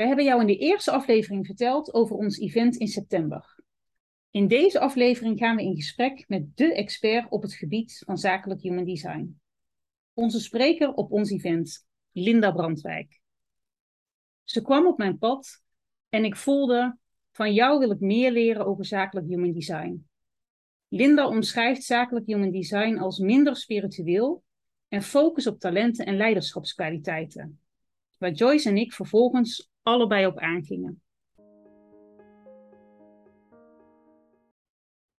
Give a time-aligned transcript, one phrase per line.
[0.00, 3.58] We hebben jou in de eerste aflevering verteld over ons event in september.
[4.30, 8.60] In deze aflevering gaan we in gesprek met de expert op het gebied van zakelijk
[8.60, 9.40] human design.
[10.14, 13.20] Onze spreker op ons event, Linda Brandwijk.
[14.44, 15.62] Ze kwam op mijn pad
[16.08, 16.98] en ik voelde,
[17.30, 20.06] van jou wil ik meer leren over zakelijk human design.
[20.88, 24.42] Linda omschrijft zakelijk human design als minder spiritueel
[24.88, 27.60] en focus op talenten en leiderschapskwaliteiten.
[28.18, 31.02] Waar Joyce en ik vervolgens allebei op aangingen.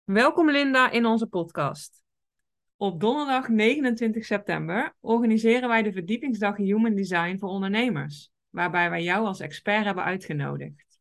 [0.04, 2.04] Welkom Linda in onze podcast.
[2.76, 9.26] Op donderdag 29 september organiseren wij de verdiepingsdag Human Design voor ondernemers, waarbij wij jou
[9.26, 11.00] als expert hebben uitgenodigd.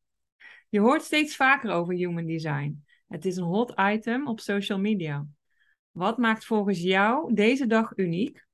[0.68, 2.84] Je hoort steeds vaker over Human Design.
[3.08, 5.26] Het is een hot item op social media.
[5.90, 8.48] Wat maakt volgens jou deze dag uniek?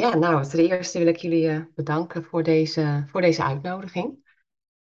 [0.00, 4.28] Ja, nou, ten eerste wil ik jullie eh, bedanken voor deze, voor deze uitnodiging.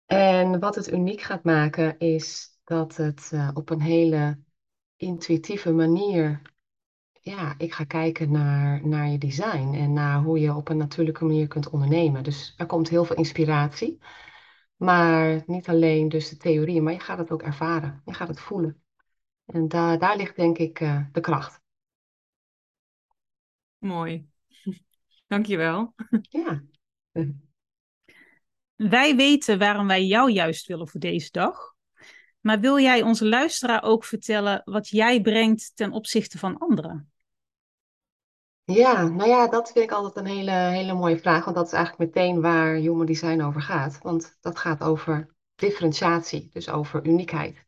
[0.07, 4.39] En wat het uniek gaat maken is dat het uh, op een hele
[4.97, 6.43] intuïtieve manier,
[7.21, 11.25] ja, ik ga kijken naar, naar je design en naar hoe je op een natuurlijke
[11.25, 12.25] manier kunt ondernemen.
[12.25, 13.99] Dus er komt heel veel inspiratie,
[14.77, 18.41] maar niet alleen dus de theorie, maar je gaat het ook ervaren, je gaat het
[18.41, 18.83] voelen.
[19.47, 21.61] En daar daar ligt denk ik uh, de kracht.
[23.79, 24.35] Mooi.
[25.27, 25.95] Dankjewel.
[26.21, 26.63] Ja.
[28.77, 31.75] Wij weten waarom wij jou juist willen voor deze dag.
[32.41, 37.11] Maar wil jij onze luisteraar ook vertellen wat jij brengt ten opzichte van anderen?
[38.65, 41.73] Ja, nou ja, dat vind ik altijd een hele, hele mooie vraag, want dat is
[41.73, 43.99] eigenlijk meteen waar human design over gaat.
[44.03, 47.65] Want dat gaat over differentiatie, dus over uniekheid.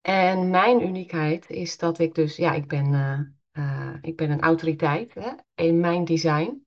[0.00, 3.20] En mijn uniekheid is dat ik dus, ja, ik ben, uh,
[3.58, 6.66] uh, ik ben een autoriteit hè, in mijn design.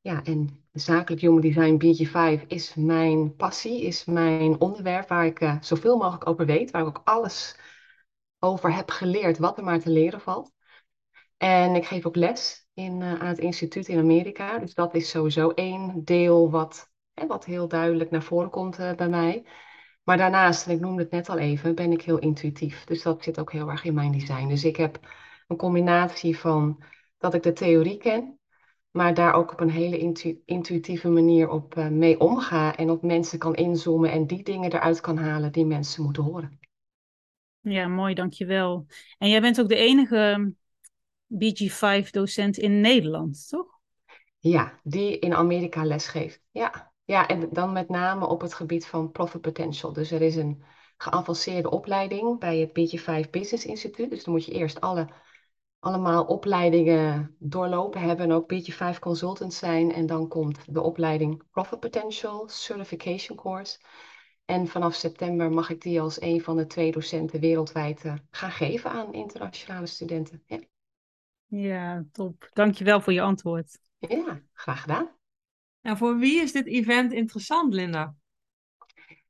[0.00, 5.56] Ja, en zakelijk human design BG5 is mijn passie, is mijn onderwerp waar ik uh,
[5.60, 7.58] zoveel mogelijk over weet, waar ik ook alles
[8.38, 10.52] over heb geleerd wat er maar te leren valt.
[11.36, 14.58] En ik geef ook les in, uh, aan het instituut in Amerika.
[14.58, 19.08] Dus dat is sowieso één deel wat, hè, wat heel duidelijk naar voren komt bij
[19.08, 19.46] mij.
[20.08, 22.84] Maar daarnaast, en ik noemde het net al even, ben ik heel intuïtief.
[22.84, 24.48] Dus dat zit ook heel erg in mijn design.
[24.48, 25.00] Dus ik heb
[25.48, 26.82] een combinatie van
[27.18, 28.38] dat ik de theorie ken,
[28.90, 33.02] maar daar ook op een hele intu intuïtieve manier op uh, mee omga en op
[33.02, 36.58] mensen kan inzoomen en die dingen eruit kan halen die mensen moeten horen.
[37.60, 38.86] Ja, mooi, dankjewel.
[39.18, 40.52] En jij bent ook de enige
[41.34, 43.66] BG5-docent in Nederland, toch?
[44.38, 46.40] Ja, die in Amerika lesgeeft.
[46.50, 46.92] Ja.
[47.04, 49.92] ja, en dan met name op het gebied van profit potential.
[49.92, 50.62] Dus er is een
[50.96, 54.10] geavanceerde opleiding bij het BG5 Business Instituut.
[54.10, 55.08] Dus dan moet je eerst alle
[55.80, 59.92] allemaal opleidingen doorlopen hebben en ook beetje vijf consultants zijn.
[59.92, 63.78] En dan komt de opleiding Profit Potential Certification Course.
[64.44, 68.50] En vanaf september mag ik die als een van de twee docenten wereldwijd uh, gaan
[68.50, 70.42] geven aan internationale studenten.
[70.46, 70.60] Ja.
[71.46, 72.48] ja, top.
[72.52, 73.78] Dankjewel voor je antwoord.
[73.98, 75.16] Ja, graag gedaan.
[75.80, 78.14] En voor wie is dit event interessant, Linda?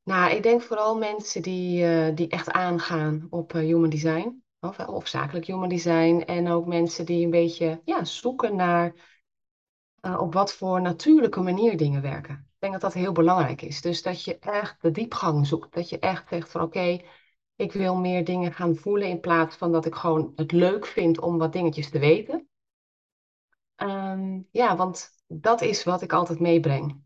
[0.02, 4.78] Nou, ik denk vooral mensen die, uh, die echt aangaan op uh, human design of,
[4.78, 6.22] of zakelijk human design.
[6.26, 8.94] En ook mensen die een beetje ja, zoeken naar
[10.00, 12.34] uh, op wat voor natuurlijke manier dingen werken.
[12.34, 13.80] Ik denk dat dat heel belangrijk is.
[13.80, 15.74] Dus dat je echt de diepgang zoekt.
[15.74, 17.00] Dat je echt zegt van oké,
[17.56, 21.20] ik wil meer dingen gaan voelen in plaats van dat ik gewoon het leuk vind
[21.20, 22.48] om wat dingetjes te weten.
[23.76, 27.02] Um, ja, want dat is wat ik altijd meebreng.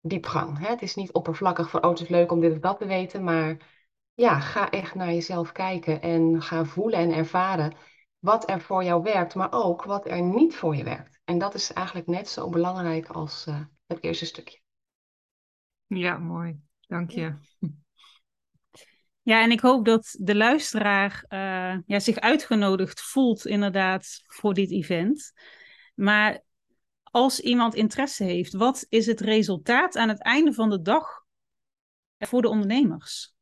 [0.00, 0.58] Diepgang.
[0.58, 0.68] Hè?
[0.68, 3.24] Het is niet oppervlakkig van oh, het is leuk om dit of dat te weten,
[3.24, 3.73] maar
[4.14, 7.76] ja, ga echt naar jezelf kijken en ga voelen en ervaren
[8.18, 11.20] wat er voor jou werkt, maar ook wat er niet voor je werkt.
[11.24, 14.60] En dat is eigenlijk net zo belangrijk als uh, het eerste stukje.
[15.86, 16.60] Ja, mooi.
[16.80, 17.34] Dank je.
[19.22, 24.70] Ja, en ik hoop dat de luisteraar uh, ja, zich uitgenodigd voelt inderdaad voor dit
[24.70, 25.32] event.
[25.94, 26.42] Maar
[27.02, 31.24] als iemand interesse heeft, wat is het resultaat aan het einde van de dag
[32.18, 33.33] voor de ondernemers?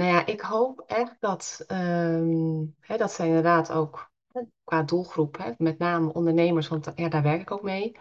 [0.00, 4.10] Nou ja, ik hoop echt dat, um, hè, dat zij inderdaad ook
[4.64, 7.96] qua doelgroep, hè, met name ondernemers, want ja, daar werk ik ook mee,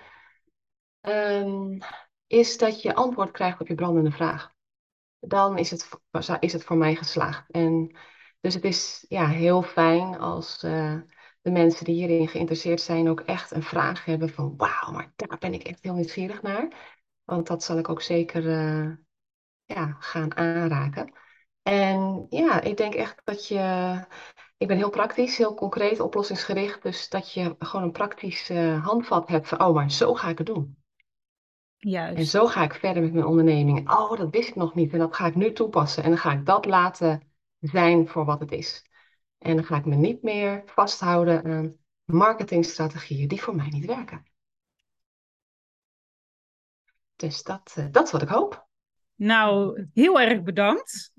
[1.02, 1.78] um,
[2.28, 4.54] is dat je antwoord krijgt op je brandende vraag.
[5.20, 5.90] Dan is het,
[6.40, 7.52] is het voor mij geslaagd.
[7.52, 7.98] En
[8.40, 10.96] dus het is ja, heel fijn als uh,
[11.42, 15.38] de mensen die hierin geïnteresseerd zijn ook echt een vraag hebben van wauw, maar daar
[15.38, 16.98] ben ik echt heel nieuwsgierig naar.
[17.24, 18.96] Want dat zal ik ook zeker uh,
[19.66, 21.19] ja, gaan aanraken.
[21.70, 24.06] En ja, ik denk echt dat je.
[24.58, 26.84] Ik ben heel praktisch, heel concreet, oplossingsgericht.
[26.84, 30.38] Dus dat je gewoon een praktisch uh, handvat hebt van, oh, maar zo ga ik
[30.38, 30.78] het doen.
[31.78, 32.30] En Juist.
[32.30, 33.92] zo ga ik verder met mijn onderneming.
[33.92, 36.04] Oh, dat wist ik nog niet en dat ga ik nu toepassen.
[36.04, 38.86] En dan ga ik dat laten zijn voor wat het is.
[39.38, 41.76] En dan ga ik me niet meer vasthouden aan
[42.06, 44.26] marketingstrategieën die voor mij niet werken.
[47.16, 48.68] Dus dat, eh, dat is wat ik hoop.
[49.16, 51.14] Nou, heel erg bedankt.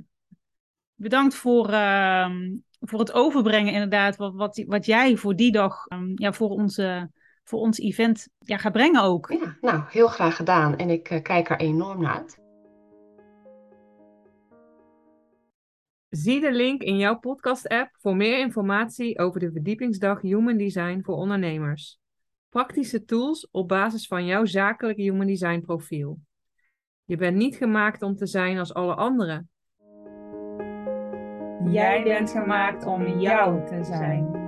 [1.01, 6.13] Bedankt voor, ehm, voor het overbrengen, inderdaad, wat, wat, wat jij voor die dag, ehm,
[6.15, 7.11] ja, voor, onze,
[7.45, 9.29] voor ons event ja, gaat brengen ook.
[9.29, 10.77] Ja, nou, heel graag gedaan.
[10.77, 12.39] En ik eh, kijk er enorm naar uit.
[16.09, 21.15] Zie de link in jouw podcast-app voor meer informatie over de verdiepingsdag Human Design voor
[21.15, 21.99] ondernemers.
[22.49, 26.19] Praktische tools op basis van jouw zakelijke Human Design profiel.
[27.05, 29.50] Je bent niet gemaakt om te zijn als alle anderen.
[31.65, 34.40] Jij bent gemaakt om jou te zijn.